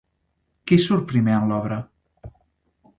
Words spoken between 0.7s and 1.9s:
Qui surt primer en l'obra?